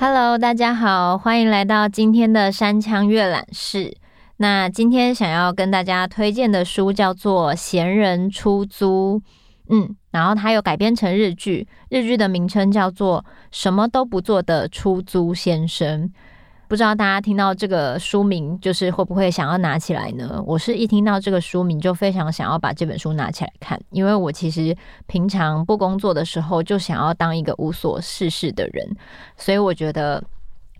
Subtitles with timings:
[0.00, 3.96] Hello，大家好，欢迎来到今天的山羌阅览室。
[4.38, 9.20] 那今天想要跟大家推荐的书叫做《闲人出租》，
[9.68, 16.08] 嗯，然后它有改编成日剧，日剧的名称叫做《什么都不做的出租先生》。
[16.72, 20.42] 不知道大家听到这个书名，就是会不会想要拿起来呢？
[20.46, 24.74] 我是一听到这个书名，就非常想要把这本书拿起来看，因为我其实
[25.06, 28.96] 平常不工作的时候，就想要当一个无所事事的人，
[29.36, 30.24] 所以我觉得。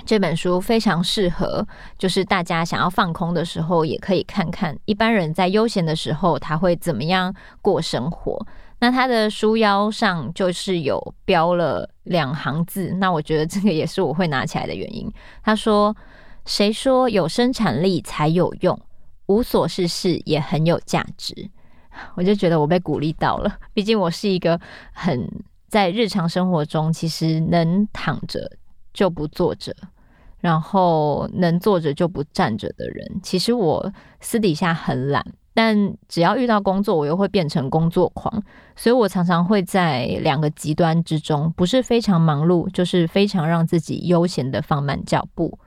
[0.04, 1.64] 这本书非常适合，
[1.96, 8.44] 就是大家想要放空的时候，也可以看看一般人在悠闲的时候他会怎么样过生活。
[8.82, 15.08] 那他的书腰上就是有标了两行字，那我觉得这个也是我会拿起来的原因。
[15.44, 15.96] 他说
[16.46, 18.76] ：“谁说有生产力才有用？
[19.26, 21.32] 无所事事也很有价值。
[22.16, 24.60] ”我就觉得我被鼓励到了，毕竟我是一个
[24.92, 25.30] 很
[25.68, 28.50] 在日常生活中其实能躺着
[28.92, 29.72] 就不坐着。
[30.40, 38.42] 然后能坐着就不站着的人，其实我私底下很懒，但只要遇到工作，我又会变成工作狂，
[38.74, 45.58] 所以我常常会在两个极端之中，不是非常忙碌，就是非常让自己悠闲的放慢脚步。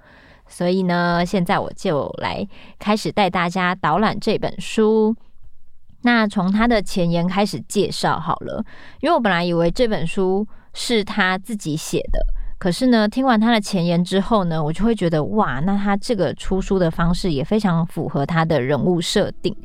[0.47, 2.47] 所以呢，现在我就来
[2.79, 5.15] 开始带大家导览这本书。
[6.01, 8.63] 那从他的前言开始介绍好了，
[9.01, 12.19] 因为我本来以为这本书是他自己写的。
[12.57, 19.55] 可是呢，听完他的前言之后呢，我就会觉得哇，那他这个出书的方式也非常符合他的人物设定。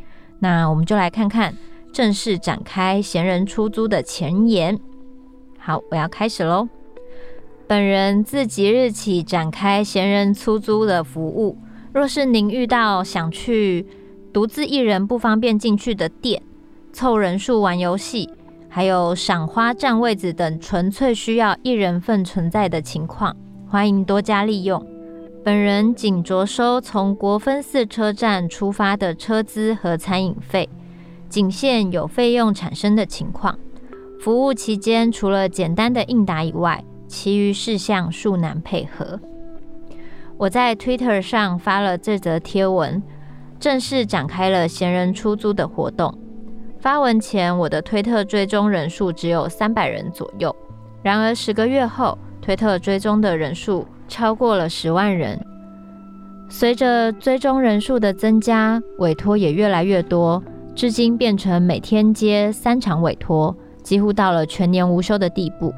[0.40, 1.54] 那我们就来看看
[1.92, 4.78] 正式展开闲人出租的前言。
[5.58, 6.68] 好，我要开始喽。
[7.66, 11.56] 本人自即日起展开闲人出租的服务。
[11.92, 13.86] 若是您遇到想去
[14.32, 16.42] 独自一人不方便进去的店，
[16.92, 18.28] 凑人数玩游戏。
[18.68, 23.36] 还有赏花占位子等纯粹需要一人份存在的情况，
[23.68, 24.84] 欢迎多加利用。
[25.42, 30.68] 本人仅着收从国分寺车站出发的车资和餐饮费，
[31.30, 33.58] 仅限有费用产生的情况。
[34.20, 39.18] 服务期间除了简单的应答以外，其余事项恕难配合。
[40.36, 43.02] 我在 Twitter 上发了这则贴文，
[43.58, 46.18] 正式展开了闲人出租的活动。
[46.78, 50.54] 发文前，我的推特追踪人数只有三百人左右。
[51.02, 55.40] 然而，十个月后，推特追踪的人数超过了十万人。
[56.48, 60.42] 随着追踪人数的增加，委托也越来越多，
[60.74, 65.72] 至今变成每天接三场委托，几乎到了全年无休的地步。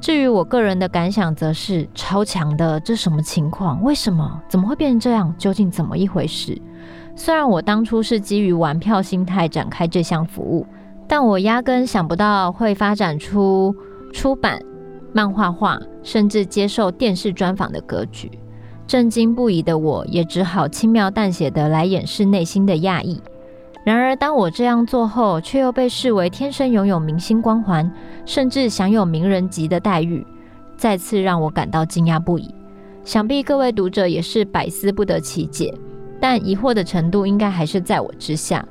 [0.00, 2.80] 至于我个人的感想，则是超强的。
[2.80, 3.80] 这什么情况？
[3.82, 4.42] 为什么？
[4.48, 5.32] 怎么会变成这样？
[5.38, 6.60] 究竟怎么一回事？
[7.14, 10.66] 虽然我当初是基于玩票心态展开这项服务，
[11.06, 13.76] 但我压根想不到会发展出
[14.12, 14.58] 出版、
[15.12, 18.30] 漫画化，甚至接受电视专访的格局。
[18.86, 23.20] 震惊不已的我，也只好轻描淡写的来掩饰内心的讶异。
[23.84, 27.90] 然而，当我这样做后，却又被视为天生拥有明星光环，
[28.26, 30.26] 甚至享有名人级的待遇，
[30.76, 32.54] 再次让我感到惊讶不已。
[33.04, 35.72] 想必各位读者也是百思不得其解。
[36.20, 38.62] 但疑惑的程度应该还是在我之下，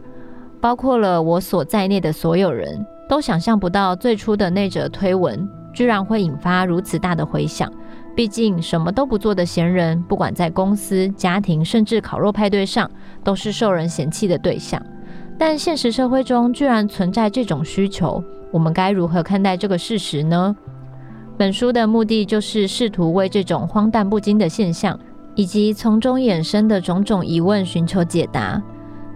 [0.61, 5.49] 包括了我所在内的所有人都想象不到最初的那则推文
[5.79, 7.72] 居然会引发如此大的回响。
[8.13, 12.91] 毕竟什么都不做的闲人，不管在公司、家庭，甚至烤肉派对上，
[13.23, 14.85] 都是受人嫌弃的对象。
[15.38, 20.53] 但现实社会中居然存在这种需求，我们该如何看待这个事实呢？
[21.38, 25.00] 本书的目的就是试图为这种荒诞不经的现象。
[25.35, 28.61] 以及从中衍生的种种疑问寻求解答，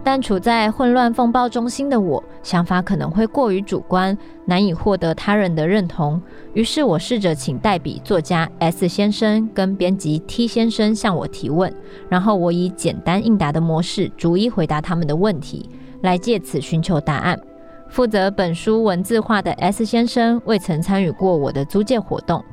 [0.03, 6.21] 但处在混乱风暴中心的我，想法可能会过于主观，难以获得他人的认同。
[6.53, 11.73] 于是我试着请代笔作家 S 先生跟编辑 T 先生向我提问，
[12.09, 15.69] 然后我以简单应答的模式逐一回答他们的问题，
[16.01, 17.39] 来借此寻求答案。
[17.87, 22.43] 负责本书文字化的 S 先生未曾参与过我的租借活动。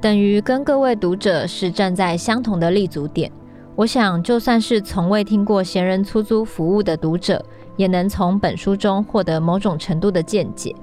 [0.00, 3.30] 等于跟各位读者是站在相同的立足点。
[3.76, 7.44] 我想，就算是从未听过闲人出租服务的读者，
[7.76, 10.74] 也能从本书中获得某种程度的见解。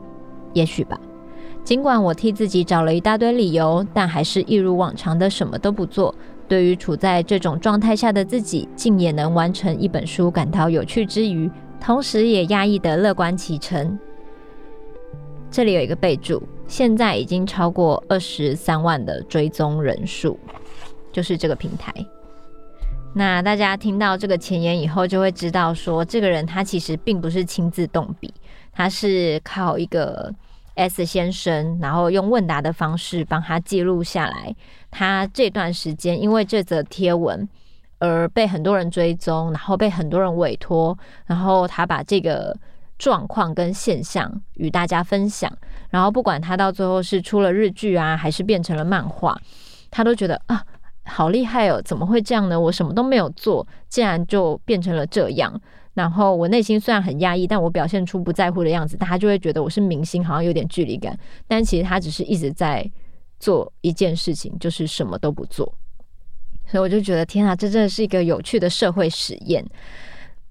[0.54, 1.00] 也许吧。
[1.64, 6.14] 尽管我替自己找了一大堆理由，但还是一如往常的什么都不做。
[6.48, 11.50] 对于处在这种状态下的自己，竟也能完成一本书，感到有趣之余，
[11.80, 13.98] 同时也压抑得乐观其成。
[15.50, 16.44] 这里有一个备注。
[16.68, 20.38] 现在已经超过二十三万的追踪人数，
[21.12, 21.94] 就是这个平台。
[23.16, 28.34] 那大家听到这个前言以后，就会知道说，这个人他其实并不是亲自动笔，
[28.72, 30.34] 他是靠一个
[30.74, 34.56] S 先生，然后用问答的方式帮他记录下来。
[34.90, 37.48] 他这段时间因为这则贴文
[38.00, 42.58] 而被很多人追踪，然后被很多人委托，然后他把这个
[42.98, 45.56] 状况跟现象与大家分享。
[45.92, 49.40] 然后不管他到最后是出了日剧啊，还是变成了漫画，
[49.92, 50.64] 他都觉得啊。
[51.06, 51.82] 好厉害哦！
[51.84, 52.60] 怎么会这样呢？
[52.60, 55.62] 我什么都没有做，竟然就变成了这样。
[55.94, 61.18] 然后我内心虽然很压抑，但我表现出不在乎的样子，大家就会觉得我是明星，好像有点距离感。
[61.48, 62.90] 但其实他只是一直在
[63.40, 65.72] 做一件事情，就是什么都不做。
[66.66, 69.64] 所以我就觉得，天啊，这真的是一个有趣的社会实验。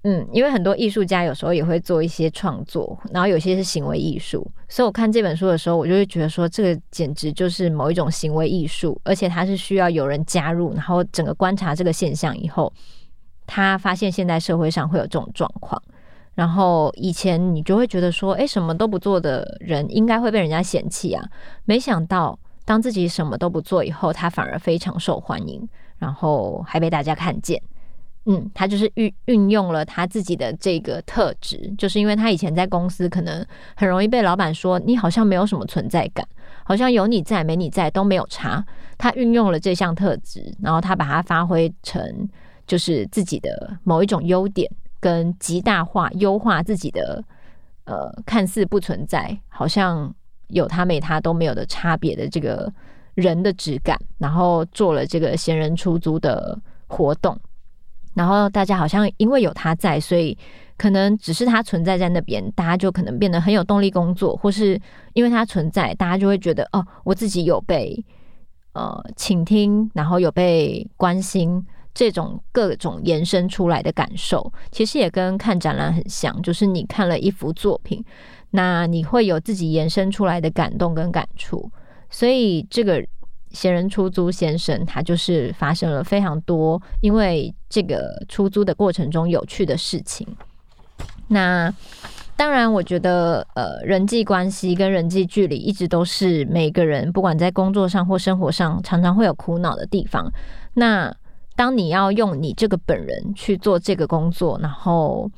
[0.03, 12.71] 嗯，因为很多艺术家有时候也会做一些创作，然后有些是行为艺术，所以我看这本书的时候，我就会觉得说，这个简直就是某一种行为艺术，而且它是需要有人加入，然后整个观察这个现象以后，
[13.47, 15.81] 他发现现在社会上会有这种状况，
[16.35, 21.23] 然后以前你就会觉得说，诶，什么都不做的人应该会被人家嫌弃啊，
[21.63, 25.65] 没想到当自己什么都不做以后，他反而非常受欢迎，
[25.97, 27.61] 然后还被大家看见。
[28.25, 36.25] 嗯，他就是运运用了他自己的这个特质，就是因为他以前在公司可能很容易被老板说你好像没有什么存在感，
[36.63, 38.65] 好像有你在没你在都没有差。
[38.97, 42.29] 他运用了这项特质，然后他把它发挥成
[42.65, 44.71] 就是自己的某一种优点，
[45.01, 47.21] 跟极大化优化自己的
[47.83, 50.13] 呃看似不存在，好像
[50.47, 52.71] 有他没他都没有的差别的这个
[53.15, 57.37] 人的质感，然后做了这个闲人出租的活动。
[58.13, 60.37] 然后大家好像因为有他在，所以
[60.77, 64.79] 可能只是他存在在那边，大家就可能变得很有动力工作，或是
[65.13, 68.03] 因为他存在，大家就会觉得哦，我自己有被
[68.73, 78.03] 呃倾听，然后有被关心，这种各种延伸出来的感受，其实也跟看展览很像，就是你看了一幅作品，
[78.51, 81.71] 那你会有自己延伸出来的感动跟感触，
[82.09, 83.03] 所以这个。
[83.53, 90.27] 闲人出租先生，他就是发生了非常多，因为这个出租的过程中有趣的事情。
[91.27, 91.73] 那
[92.35, 100.29] 当然，我觉得呃，人际关系跟人际距离一直都是每个人不管在工作上或生活上常常会有苦恼的地方。
[100.73, 101.15] 那
[101.55, 105.29] 当你要用你这个本人去做这个工作，然后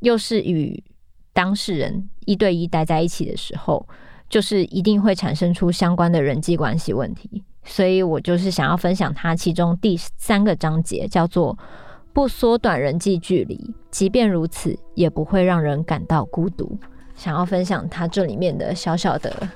[0.00, 0.84] 又是与
[1.32, 3.88] 当事人一对一待在一起的时候。
[4.28, 11.56] 就是一定会产生出相关的人际关系问题，所以我就是想要分享它其中第三个章节，叫做
[12.12, 16.76] “不缩短人际距离，即便如此，也不会让人感到孤独”。
[17.14, 19.48] 想要分享它这里面的小小的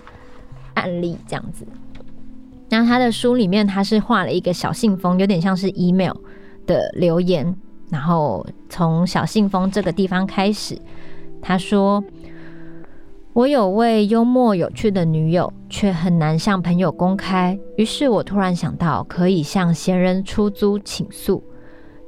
[0.75, 1.67] 案例，这样子。
[2.69, 6.17] 那他的书里面，他是画了一个小信封，有点像是 email
[6.65, 7.57] 的留言，
[7.91, 10.81] 然后从小信封这个地方开始，
[11.43, 12.03] 他说。
[13.33, 17.57] 我有位幽默有趣的女友，却很难向朋友公开。
[17.77, 21.41] 于是我突然想到，可以向闲人出租倾诉。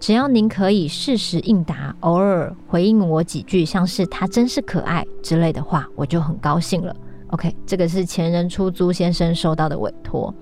[0.00, 6.94] 只要您可以适时应答，偶尔回应我几句，像是“他真是可爱”之类的话，我就很高兴了。
[7.28, 10.34] OK，这个是闲人出租先生收到的委托。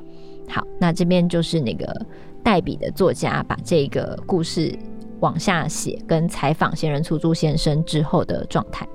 [0.48, 1.94] 好，那这边就是那个
[2.42, 4.74] 代笔的作家把这个故事
[5.20, 8.88] 往下写，跟采访闲人出租先生之后的状态。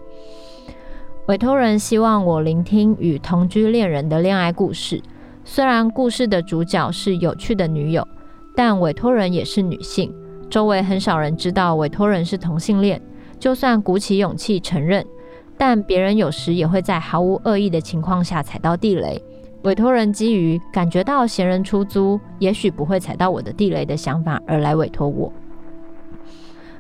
[1.27, 5.01] 委托人希望我聆听与同居恋人的恋爱故事。
[5.44, 8.08] 虽然故事的主角是有趣的女友，
[8.55, 10.13] 但委托人也是女性。
[10.51, 13.01] 周围很少人知道委托人是同性恋。
[13.39, 15.03] 就算鼓起勇气承认，
[15.58, 19.20] 但别人有时也会在毫无恶意的情况下踩到地雷。
[19.63, 25.34] 委托人基于感觉到闲人出租也许不会踩到我的地雷的想法而来委托我。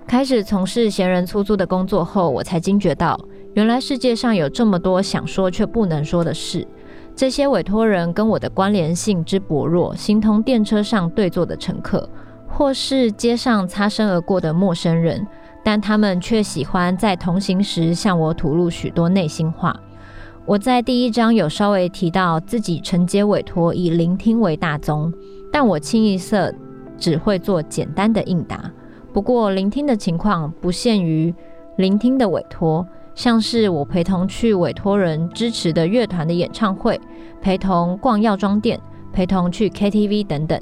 [0.05, 3.19] 开始从事闲人出租的工作后，我才惊觉到。
[3.55, 6.67] 原来世界上有这么多想说却不能说的事。
[7.15, 12.09] 这些委托人跟我的关联性之薄弱，形同电车上对坐的乘客，
[12.49, 15.25] 或是街上擦身而过的陌生人，
[15.63, 19.73] 但他们却喜欢在同行时向我吐露许多内心话。
[20.45, 25.13] 我在第一章有稍微提到自己承接委托以聆听为大宗，
[25.49, 26.53] 但我清一色
[26.97, 28.69] 只会做简单的应答。
[29.13, 31.33] 不过，聆听的情况不限于
[31.77, 32.85] 聆听的委托。
[33.15, 36.99] 像是我陪同去委托人支持的乐团的演唱会，
[37.41, 38.77] 陪同逛药妆店，
[39.13, 40.61] 陪同去 KTV 等等。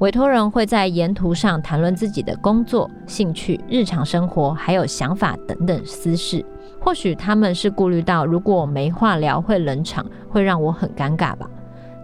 [0.00, 6.44] 委托人会在沿途上谈论自己的工作、兴趣、日常生活，还有想法等等私事。
[6.78, 11.48] 或许他们是顾虑到如果没话聊会冷场，会让我很尴尬吧。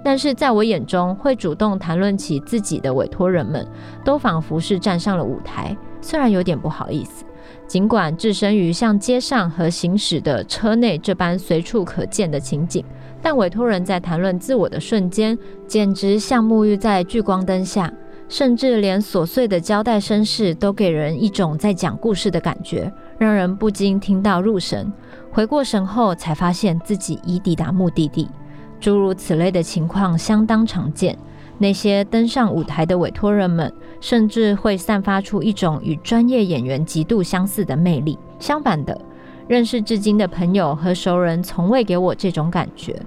[0.02, 3.66] 但是在我眼中，会主动谈论起自己的委托人们，
[4.02, 7.26] 都仿佛是站上了舞台，虽然有点不好意思。
[7.70, 12.84] 尽管置身于像街上和行驶的车内这般随处可见的情景，
[13.22, 17.92] 但委托人在谈论自我的瞬间，简直像沐浴在聚光灯下，
[18.28, 24.92] 甚至连琐碎的交代身世都给人一种在讲故事的感觉，让人不禁听到入神。
[25.30, 28.28] 回过神后，才发现自己已抵达目的地。
[28.80, 31.16] 诸如此类的情况相当常见。
[31.60, 38.18] 那些登上舞台的委托人们，甚至会散发出一种与专业演员极度相似的魅力。
[38.38, 38.98] 相反的，
[39.46, 42.98] 认识至今的朋友和熟人从未给我这种感觉。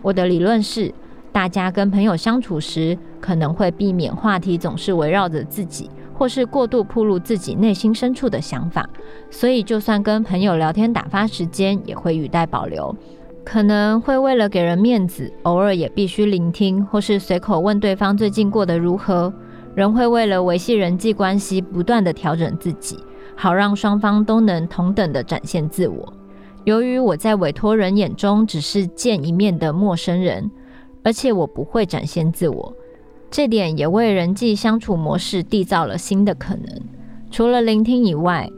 [0.00, 0.90] 我的理论是，
[1.32, 8.88] 大家跟朋友相处时，可能会避免话题总是围绕着自己，或是过度暴露自己内心深处的想法。
[9.30, 12.96] 所以，就算跟朋友聊天打发时间，也会语带保留。
[13.44, 19.32] 可能会为了给人面子，偶尔也必须聆听，或是随口问对方最近过得如何。
[19.74, 22.98] 人会为了维系人际关系，不断地调整自己，
[23.34, 26.12] 好让双方都能同等地展现自我。
[26.64, 30.50] 由于我在委托人眼中只是见一面的陌生人，
[31.02, 32.72] 而且我不会展现自我，
[33.30, 36.80] 这点也为人际相处模式缔造了新的可能。
[37.30, 38.48] 除了聆听以外，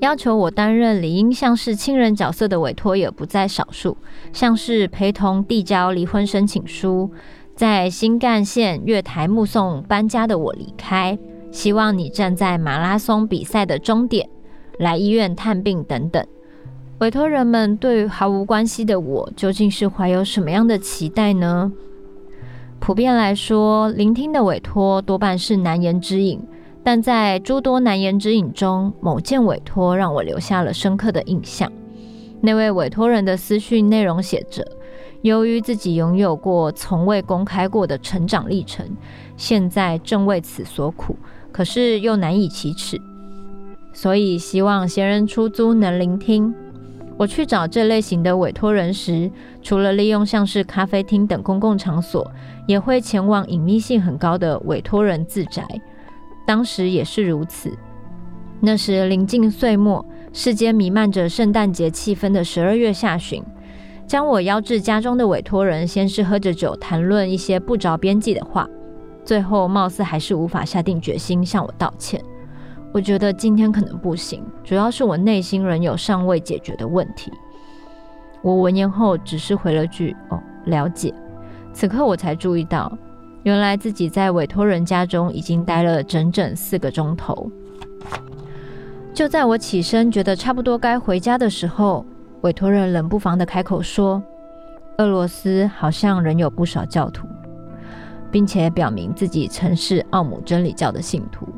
[0.00, 3.98] 要求我担任理应像是亲人角色的委托也不在少数，
[4.32, 7.10] 像是陪同递交离婚申请书，
[7.54, 11.18] 在新干线月台目送搬家的我离开，
[11.52, 14.26] 希望你站在马拉松比赛的终点，
[14.78, 16.26] 来医院探病等等。
[17.00, 21.70] 委托人们对毫无关系的我，究竟是怀有什么样的期待呢？
[22.78, 26.40] 普遍来说，聆听的委托多半是难言之隐。
[26.82, 31.70] 但在诸多难言之隐中，某件委托让我留下了深刻的印象。
[32.40, 34.66] 那位委托人的私讯内容写着
[35.20, 38.86] ：“由于自己拥有过从未公开过的成长历程，
[39.36, 41.14] 现在正为此所苦，
[41.52, 42.98] 可是又难以启齿，
[43.92, 46.54] 所以希望闲人出租能聆听。”
[47.18, 52.26] 我去找这类型的委托人时，除了利用像是咖啡厅等公共场所，
[52.66, 55.62] 也会前往隐秘性很高的委托人自宅。
[56.50, 57.70] 当时也是如此。
[58.58, 63.40] 那时临近岁末，世间弥漫着圣诞节气氛的十二月下旬，
[64.04, 68.68] 将我邀至家中的委托人，先是喝着酒，谈论一些不着边际的话，
[69.24, 72.20] 最后貌似还是无法下定决心向我道歉。
[72.92, 77.30] 我觉得今天可能不行，主要是我内心仍有尚未解决的问题。
[78.42, 81.14] 我闻言后只是回了句：“哦，了解。”
[81.72, 82.92] 此刻我才注意到。
[83.42, 87.50] 原来自己在委托人家中已经待了整整四个钟头。
[89.14, 92.04] 就在我起身觉得差不多该回家的时候，
[92.42, 94.22] 委托人冷不防地开口说
[94.98, 97.26] ：“俄罗斯好像仍有不少教徒，
[98.30, 101.48] 并且表明自己曾是奥姆真理教的信徒。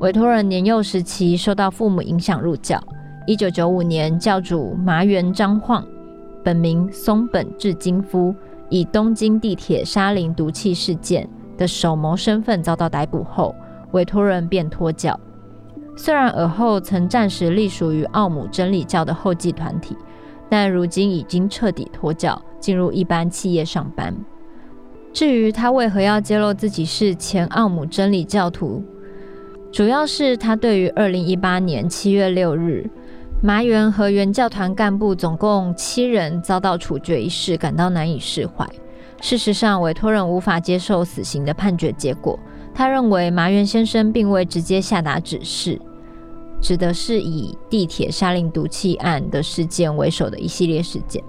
[0.00, 2.82] 委托人年幼时期受到父母影响入教。
[3.26, 5.86] 一九九五年，教主麻原彰晃，
[6.44, 8.34] 本名松本智金夫。”
[8.72, 13.54] 以东京地铁沙林毒气事件的首谋身份遭到逮捕后，
[13.90, 15.20] 委托人便脱教。
[15.94, 19.94] 虽然尔后曾暂时隶属于奥姆真理教的后继团体，
[20.48, 24.16] 但如今已经彻底脱教，进入一般企业上班。
[25.12, 28.82] 至于他为何要揭露自己是前奥姆真理教徒，
[29.70, 32.88] 主要是他对于二零一八年七月六日，
[33.44, 38.64] 麻原和原教团干部总共七人遭到处决一事感到难以释怀。
[39.20, 42.38] 事实上，委托人无法接受死刑的判决结果。
[42.72, 45.80] 他认为麻原先生并未直接下达指示，
[46.60, 51.20] 指的是以地铁沙林毒气案的事件为首的一系列事件。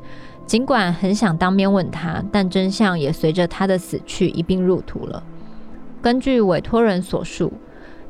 [0.46, 5.24] 尽管很想当面问他，但真相也随着他的死去一并入土了。
[6.00, 7.52] 根据委托人所述，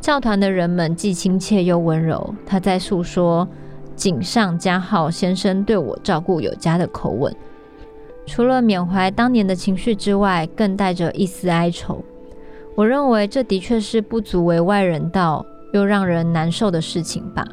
[0.02, 2.36] 教团的人们既亲切又温柔。
[2.46, 3.48] 他在诉说。
[3.96, 7.36] 井上加浩先生对我照顾有加的口吻，
[8.26, 12.04] 除了缅怀当年的情绪之外，更带着一丝哀愁。
[12.76, 17.48] 我认为这的确是不足为外人道又让人难受的事情吧。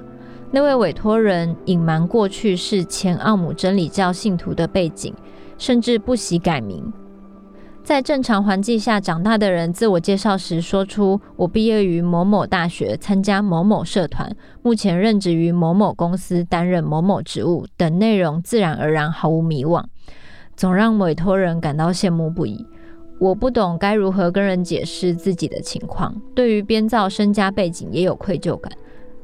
[0.50, 5.14] 那位委托人隐瞒过去是前奥姆真理教信徒的背景，
[5.58, 6.92] 甚至不惜改名。
[7.82, 14.30] 在正常环境下长大的人，自我介绍时说出“我毕业于某某大学，参加某某社团，
[14.62, 19.82] 目前任职于某某公司，担任某某职务”等内容，自然而然毫无迷惘，
[20.54, 22.64] 总让委托人感到羡慕不已。
[23.18, 28.72] 我不懂该如何跟人解释自己的情况，对于编造身家背景也有愧疚感。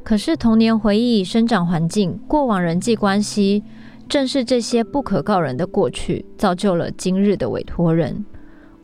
[0.02, 3.62] 可是童年回忆、生长环境、过往人际关系，
[4.08, 8.24] 正是这些不可告人的过去，造就了今日的委托人。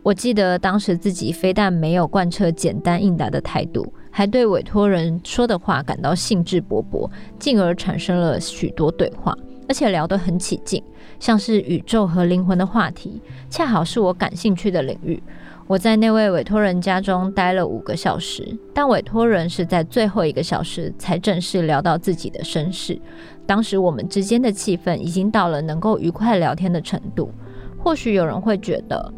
[0.02, 9.32] 我记得当时自己非但没有贯彻简单应答的态度，还对委托人说的话感到兴致勃勃，进而产生了许多对话，
[9.68, 10.82] 而且聊得很起劲，
[11.20, 15.22] 像是宇宙和灵魂的话题，恰好是我感兴趣的领域。
[15.68, 23.00] 我在那位委托人家中待了五个小时，但委托人是在最后一个小时才正式聊到自己的身世。
[23.46, 27.30] 当时我们之间的气氛已经到了能够愉快聊天的程度。
[27.78, 29.12] 或许有人会觉得，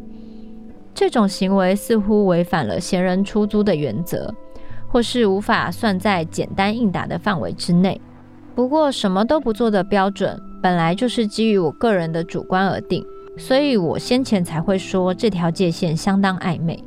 [0.95, 4.33] 这种行为似乎违反了闲人出租的原则，
[4.87, 8.01] 或是无法算在简单应答的范围之内。
[8.55, 13.05] 不过，什么都不做的标准，本来就是基于我个人的主观而定。
[13.37, 16.79] 所以我先前才会说这条界限相当暧昧。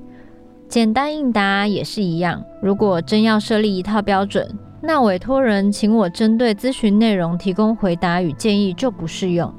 [0.70, 4.50] 简单应答也是一样，如果真要设立一套标准，
[4.82, 9.54] 那委托人请我针对咨询内容提供回答与建议就不适用。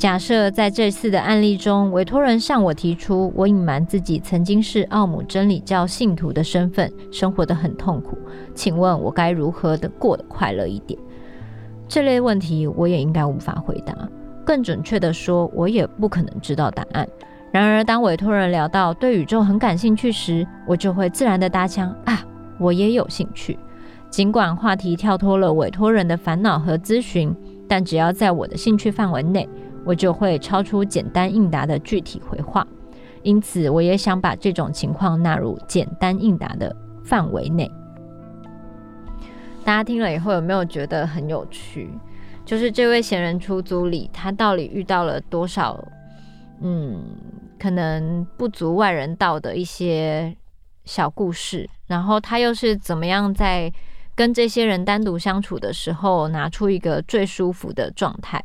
[0.00, 8.16] 假设在这次的案例中，委托人向我提出我隐瞒自己曾经是奥姆真理教信徒的身份，生活得很痛苦，
[8.54, 10.98] 请问我该如何的过得快乐一点？
[11.86, 13.94] 这类问题我也应该无法回答。
[14.42, 17.06] 更准确的说，我也不可能知道答案。
[17.52, 22.24] 然而，当委托人聊到对宇宙很感兴趣时，我就会自然的搭腔：“啊，
[22.58, 23.58] 我也有兴趣。”
[24.08, 27.36] 尽管话题跳脱了委托人的烦恼和咨询，
[27.68, 29.46] 但只要在我的兴趣范围内，
[29.84, 32.66] 我就会超出简单应答的具体回话。
[33.22, 37.70] 因此，我也想把这种情况纳入简单应答的范围内。
[39.62, 41.90] 大家听了以后，有没有觉得很有趣？
[42.46, 45.78] 就是这位闲人出租里，他到底遇到了多少，
[46.62, 47.02] 嗯，
[47.58, 50.34] 可能不足外人道的一些
[50.84, 53.70] 小故事，然后他又是怎么样在
[54.14, 58.42] 跟这些人单独相处的时候，拿出一个最舒服的状态，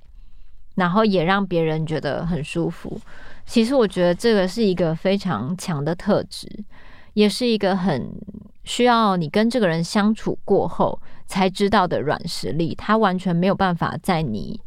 [0.75, 2.99] 然后也让别人觉得很舒服。
[3.45, 6.47] 其实我觉得这个是一个非常强的特质，
[7.13, 8.11] 也是一个很
[8.63, 14.59] 需要你跟这个人相处过后才知道的软实力，他完全没有办法在你，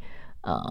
[0.43, 0.63] 呃，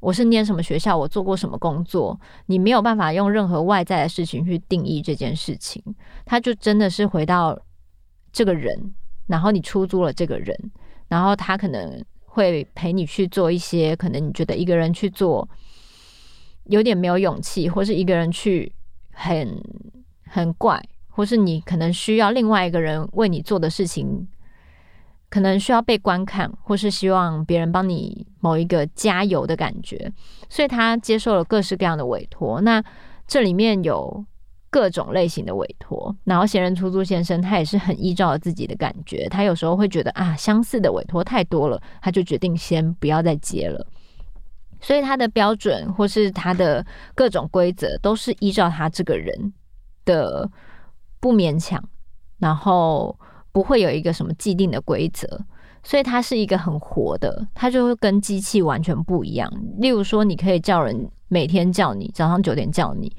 [0.00, 5.82] 我是念什么学校，我做过什么工作，你没有办法用任何外在的事情去定义这件事情。
[6.26, 7.58] 他就真的是回到
[8.30, 8.94] 这个人，
[9.26, 10.54] 然后你出租了这个人，
[11.08, 12.04] 然后他可能
[12.38, 15.46] 会陪你去做一些，可能你觉得一个人去做
[16.64, 18.72] 有点没有勇气，或是一个人去
[19.12, 19.60] 很
[20.24, 24.26] 很怪，或是你可能需要另外一个人为你做的事情。
[25.30, 30.10] 可能需要被观看，或是希望别人帮你某一个加油的感觉，
[30.48, 32.62] 所以他接受了各式各样的委托。
[32.62, 32.82] 那
[33.26, 34.24] 这里面有
[34.70, 43.86] 各种类型的委托，然后闲人出租先生他也是很依照自己的感觉，他有时候会觉得啊，相似的委托太多了，他就决定先不要再接了。
[44.80, 49.52] 所以他的标准或是他的各种规则都是依照他这个人
[50.04, 50.50] 的
[51.20, 51.82] 不勉强，
[52.38, 53.18] 然后。
[53.50, 55.26] 不会有一个什么既定的规则，
[55.82, 59.50] 所以他是一个很活的，他就会跟机器完全不一样。
[59.78, 63.10] 例如说，你可以叫人每天叫你早上九点叫你，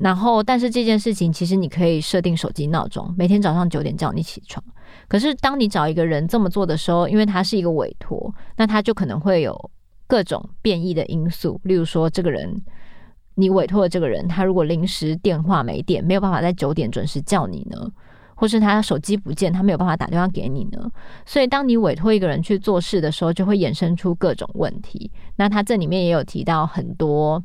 [0.00, 4.64] 然后但是这件事情其实你可以设定手机闹钟，每天早上九点叫你起床。
[5.08, 9.70] 可是当你找一个人这么做的时候，因为它是一个委托，那他就可能会有
[10.06, 11.60] 各种变异的因素。
[11.64, 12.62] 例如说，这个人
[13.34, 17.90] 你委托的这个人，他如果临时电话没电，没有办法在九点准时叫你呢？
[18.34, 20.88] 或是他手机不见，他没有办法打电话给你呢。
[21.26, 25.10] 所以，当你委托一个人去做事的时候，就会衍生出各种问题。
[25.34, 27.42] 那他这里面也有提到很多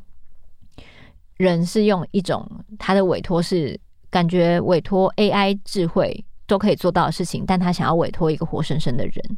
[1.37, 9.37] 人是用一种他的委托是感觉委托 AI 智慧都可以做到的事情，但他想要委托一个活生生的人。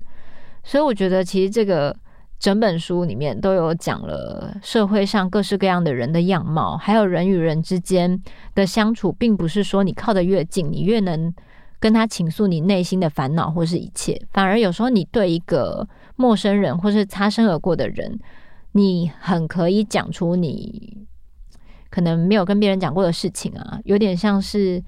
[0.64, 1.96] 所以，我觉得其实这个
[2.40, 8.22] 整本书里面都有讲了社会上各式各样的人的样貌，还有人与人之间
[8.54, 11.34] 的相处，并不是说你靠得越近，你越能。
[11.78, 18.18] 跟他倾诉你内心的烦恼或是一切，反而有时候你对一个陌生人或是擦身而过的人，
[18.72, 21.06] 你很可以讲出你
[21.96, 24.84] 可能没有跟别人讲过的事情啊，有点像是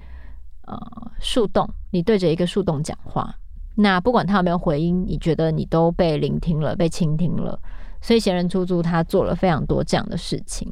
[0.66, 0.78] 呃
[1.20, 3.34] 树洞，你对着一个树洞讲话，
[3.76, 7.58] 那不管他有没有回音，你觉得你都被聆听了，被倾听了。
[8.02, 10.68] 所以闲人出租他做了非常多这样的事情。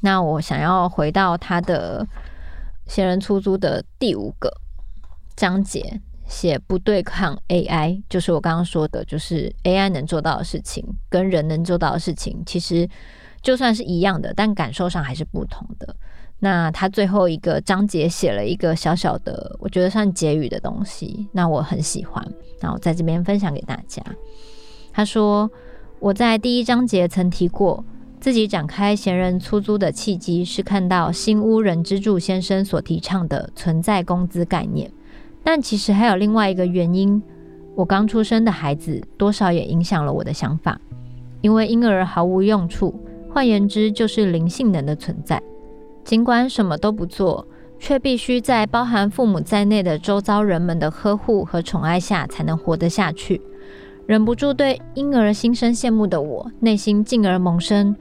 [0.00, 2.06] 那我想要回到他的
[2.86, 4.52] 闲人出租的第五个。
[5.34, 12.86] 章节写不对抗 AI，就是我刚刚说的，就是 AI 能做到的事情跟人能做到的事情，其实
[13.42, 15.96] 就算是一样的，但感受上还是不同的。
[16.38, 22.26] 那他最后一个章节写了一个小小的，我觉得算结语的东西，那我很喜欢，
[22.60, 24.02] 那我在这边分享给大家。
[24.92, 25.50] 他说
[26.00, 27.84] ：“我在第一章节曾提过，
[28.20, 34.90] 自己展开闲人出租的契机是看到新屋人之助先生所提倡的存在工资概念，
[35.44, 37.22] 但其实还有另外一个原因，
[37.74, 40.80] 我刚出生的孩子多少也影响了我的想法。
[41.40, 43.01] 因为婴儿毫无用处，
[43.32, 45.42] 换言之就是零性能的存在，
[46.04, 47.46] 尽管什么都不做，
[47.78, 53.40] 却必须在包含父母在内的周遭人们的呵护和宠爱下才能活得下去。
[54.04, 57.96] 忍不住对婴儿心生羡慕的我，内心进而萌生：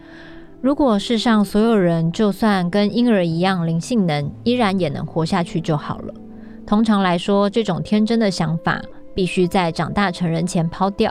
[0.59, 6.13] 如果世上所有人就算跟婴儿一样零性能，依然也能活下去就好了。
[6.65, 8.81] 通常来说，这种天真的想法
[9.15, 11.09] 必须在长大成人前抛掉，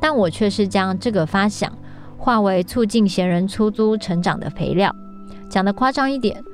[0.00, 1.70] 但我却是将这个发想
[2.20, 4.94] 化为促进闲人出租成长的肥料。
[5.48, 6.44] 讲得夸张一点，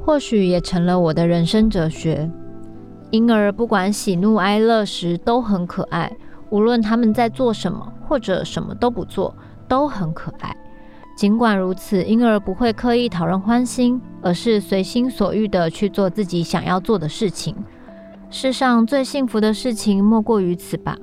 [0.00, 2.28] 或许也成了我的人生哲学。
[3.10, 6.10] 婴儿不管喜怒哀乐时都很可爱。
[6.50, 9.34] 无论他们在做什么，或者什么都不做，
[9.68, 10.56] 都很可爱。
[11.16, 17.54] 尽管如此，婴儿不会刻意讨人欢心，而是随心所欲地去做自己想要做的事情。
[18.30, 20.96] 世上最幸福的事情莫过于此吧。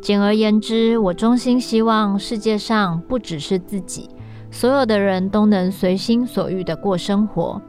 [0.00, 4.08] 简而言之，我衷心希望世界上不只是自己，
[4.50, 7.60] 所有的人都能随心所欲地过生活。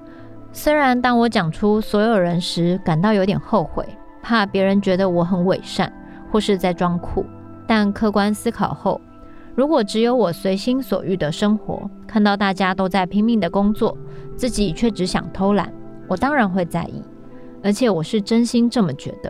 [0.52, 3.86] 虽然当我讲出所有人时，感到有点后悔，
[4.22, 5.92] 怕别人觉得我很伪善。
[6.32, 7.26] 或是在装酷，
[7.68, 9.02] 但客观思考后，
[9.54, 13.98] 如果只有我随心所欲的生活，看到大家都在拼命的工作，
[14.38, 15.70] 自己却只想偷懒，
[16.08, 17.04] 我当然会在意。
[17.62, 19.30] 而且我是真心这么觉得。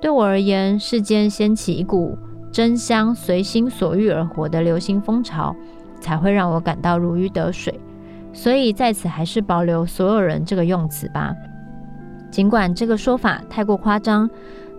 [0.00, 2.16] 对我而言，世间掀起一股
[2.50, 5.54] 争相随心所欲而活的流行风潮，
[6.00, 7.78] 才会让我感到如鱼得水。
[8.32, 11.34] 所以在此还是保留“所有人”这个用词吧，
[12.30, 14.28] 尽管这个说法太过夸张。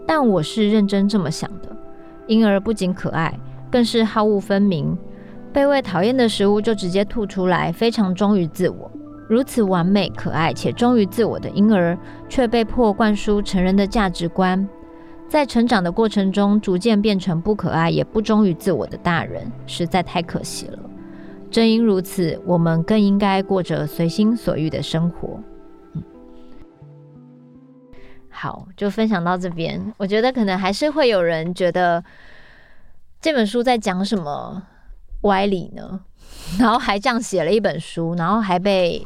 [0.08, 1.75] 但我是认真这么想的，
[2.27, 3.38] 婴儿不仅可爱，
[3.69, 4.97] 更是好恶分明。
[5.53, 8.89] 被喂讨厌的食物就直接吐出来，非常忠于自我。
[9.27, 14.67] 如此完美、可爱且忠于自我的婴儿，却被迫灌输成人的价值观，
[15.29, 20.79] 在成长的过程中，逐渐变成不可爱也不忠于自我的大人，实在太可惜了。
[21.51, 25.39] 正因如此，我们更应该过着随心所欲的生活。
[28.31, 29.93] 好，就分享到这边。
[29.97, 32.03] 我觉得可能还是会有人觉得
[33.21, 34.63] 这本书在讲什么
[35.21, 36.01] 歪理呢？
[36.57, 39.05] 然后还这样写了一本书，然后还被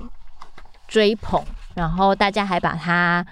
[0.87, 1.43] 追捧，
[1.75, 3.25] 然后大家还把它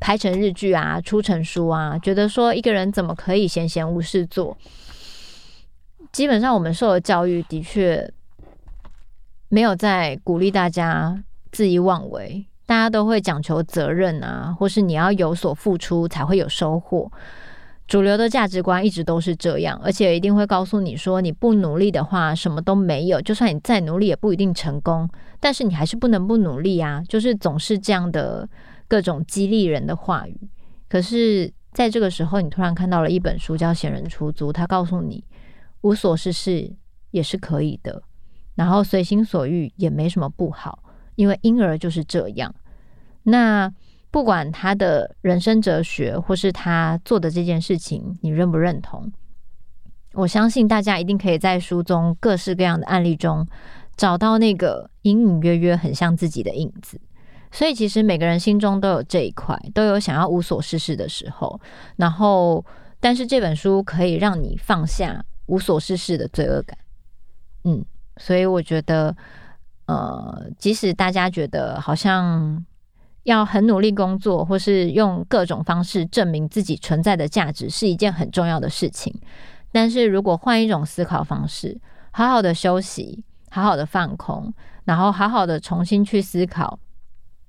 [0.00, 4.56] 拍成日剧啊，出成书啊，觉得说一个人怎么可以闲闲无事做？
[6.12, 8.10] 基本上我们受的教育的确
[9.48, 12.46] 没有在鼓励大家恣意妄为。
[12.68, 17.08] 大家都会讲求责任啊，或是你要有所付出才会有收获。
[17.86, 23.20] 主流的价值观一直都是这样，而且一定会告诉你说，你不努力的话，什么都没有。
[23.20, 25.08] 就算你再努力，也不一定成功。
[25.38, 28.48] 但是你还是不能不努力啊，就是总是这样的
[28.88, 30.48] 各种激励人的话语。
[30.88, 35.24] 可是，在这个时候，你突然看到了一本书叫《闲人出租》，他告诉你，
[35.82, 36.74] 无所事事
[37.10, 38.02] 也是可以的，
[38.54, 40.82] 然后随心所欲也没什么不好。
[41.16, 42.54] 因为婴儿就是这样，
[43.22, 43.72] 那
[44.10, 49.10] 不管他的人生哲学，或是他做的这件事情，你认不认同？
[50.12, 53.46] 我相信大家一定可以在书中各式各样的案例中
[53.96, 57.00] 找到那个隐隐约约很像自己的影子。
[57.50, 61.60] 所以其实每个人心中都有这一块，都有想要无所事事的时候。
[61.96, 62.64] 然后，
[63.00, 66.76] 但是这本书可以让你放下无所事事的罪恶感。
[67.64, 67.84] 嗯，
[68.16, 69.16] 所以我觉得。
[69.88, 72.66] 呃，即使大家觉得好像
[73.22, 79.14] 要很努力工作，或是用各种方式证明自己存在的价值是一件很重要的事情，
[79.70, 81.80] 但是如果换一种思考方式，
[82.10, 84.52] 好好的休息，好好的放空，
[84.86, 86.76] 然后好好的重新去思考，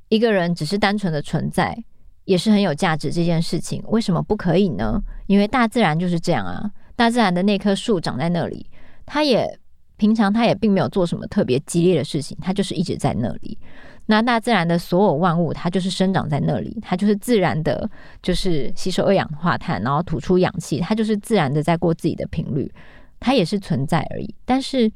[0.09, 1.77] 一个人只是单纯的存在
[2.25, 5.01] 也是很有价值这件事情，为什么不可以呢？
[5.27, 8.65] 因为大自然就是这样啊，大自然的那棵树长在那里，
[9.05, 9.59] 它也。
[9.99, 13.57] 平常它也并没有做什么特别激烈的事情，它就是一直在那里。
[14.05, 17.89] 那大自然的所有万物，它就是生长在那里，它就是自然的，
[18.21, 22.71] 就是吸收二氧化碳，然后吐出氧气，它就是自然的在过自己的频率，
[23.19, 24.35] 它也是存在而已。
[24.45, 24.91] 但是，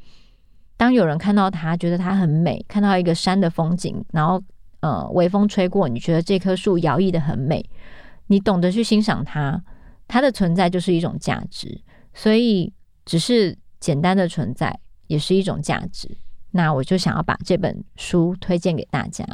[0.77, 4.39] 当有人看到它，觉得它很美，看到一个山的风景，然后
[4.81, 7.65] 呃，微风吹过，你觉得这棵树摇曳的很美，
[8.27, 9.63] 你懂得去欣赏它，
[10.07, 11.81] 它的存在就是一种价值。
[12.13, 12.71] 所以，
[13.05, 14.79] 只是简单的存在。
[15.07, 16.07] 也是一种价值，
[16.51, 19.25] 那我就想要把这本书推荐给大家。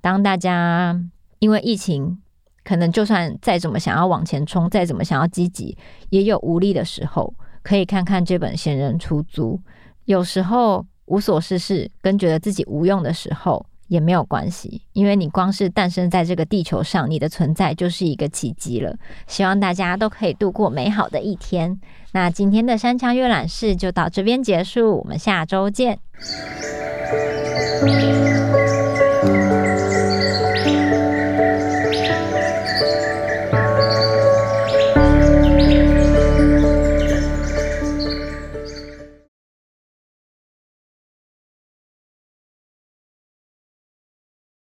[0.00, 0.98] 当大家
[1.40, 2.16] 因为疫情，
[2.64, 5.76] 可能就算再怎么想要往前冲，再怎么想要积极，
[6.08, 9.60] 也有无力的时候，可以看看这本《闲人出租》。
[10.06, 18.96] 有时候无所事事跟觉得自己无用的时候也没有关系，因为你光是诞生在这个地球上，你的存在就是一个奇迹了。
[19.26, 21.78] 希望大家都可以度过美好的一天。
[22.12, 25.98] 那今天的山羌阅览室就到这边结束，我们下周见。